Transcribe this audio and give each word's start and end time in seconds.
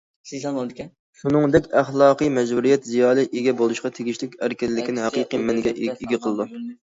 شۇنىڭدەك، 1.21 1.67
ئەخلاقىي 1.81 2.31
مەجبۇرىيەت 2.37 2.89
زىيالىي 2.93 3.29
ئىگە 3.41 3.55
بولۇشقا 3.61 3.93
تېگىشلىك 3.99 4.35
ئەركىنلىكنى 4.47 5.05
ھەقىقىي 5.09 5.45
مەنىگە 5.51 5.75
ئىگە 5.93 6.23
قىلىدۇ. 6.27 6.51